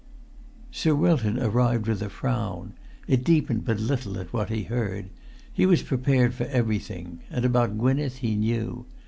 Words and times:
Sir 0.71 0.95
Wilton 0.95 1.37
arrived 1.39 1.85
with 1.87 2.01
a 2.01 2.09
frown. 2.09 2.73
It 3.07 3.23
deepened 3.23 3.65
but 3.65 3.79
little 3.79 4.17
at 4.17 4.33
what 4.33 4.49
he 4.49 4.63
heard. 4.63 5.11
He 5.53 5.67
was 5.67 5.83
prepared 5.83 6.33
for 6.33 6.45
everything; 6.45 7.19
and 7.29 7.45
about 7.45 7.77
Gwynneth 7.77 8.17
he 8.17 8.35
knew. 8.35 8.87